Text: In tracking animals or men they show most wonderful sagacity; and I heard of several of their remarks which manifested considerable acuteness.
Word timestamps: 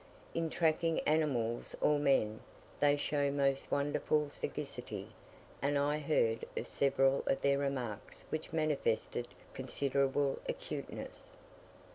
In 0.33 0.49
tracking 0.49 0.99
animals 1.01 1.75
or 1.79 1.99
men 1.99 2.39
they 2.79 2.97
show 2.97 3.29
most 3.29 3.69
wonderful 3.69 4.29
sagacity; 4.31 5.09
and 5.61 5.77
I 5.77 5.99
heard 5.99 6.43
of 6.57 6.65
several 6.65 7.21
of 7.27 7.43
their 7.43 7.59
remarks 7.59 8.25
which 8.31 8.51
manifested 8.51 9.27
considerable 9.53 10.39
acuteness. 10.49 11.37